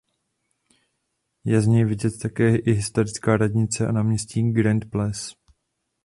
Je 1.43 1.61
z 1.61 1.67
něj 1.67 1.85
vidět 1.85 2.13
také 2.21 2.55
i 2.55 2.71
historická 2.71 3.37
radnice 3.37 3.87
a 3.87 3.91
náměstí 3.91 4.51
Grande 4.51 4.87
Place. 4.87 5.33